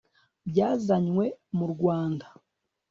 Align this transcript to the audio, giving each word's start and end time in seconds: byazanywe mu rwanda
byazanywe 0.49 1.25
mu 1.57 1.65
rwanda 1.73 2.25